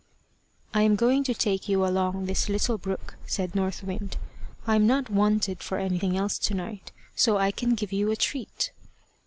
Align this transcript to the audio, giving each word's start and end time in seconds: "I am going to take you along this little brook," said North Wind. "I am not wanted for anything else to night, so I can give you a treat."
"I 0.73 0.81
am 0.81 0.95
going 0.95 1.23
to 1.25 1.33
take 1.35 1.69
you 1.69 1.85
along 1.85 2.25
this 2.25 2.49
little 2.49 2.79
brook," 2.79 3.17
said 3.27 3.53
North 3.53 3.83
Wind. 3.83 4.17
"I 4.65 4.73
am 4.75 4.87
not 4.87 5.11
wanted 5.11 5.61
for 5.61 5.77
anything 5.77 6.17
else 6.17 6.39
to 6.39 6.55
night, 6.55 6.91
so 7.15 7.37
I 7.37 7.51
can 7.51 7.75
give 7.75 7.93
you 7.93 8.09
a 8.09 8.15
treat." 8.15 8.71